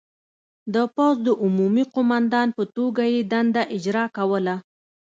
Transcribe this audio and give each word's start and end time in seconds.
د 0.73 0.75
پوځ 0.95 1.15
د 1.27 1.29
عمومي 1.43 1.83
قوماندان 1.93 2.47
په 2.57 2.63
توګه 2.75 3.03
یې 3.13 3.21
دنده 3.31 3.63
اجرا 3.75 4.05
کوله. 4.17 4.55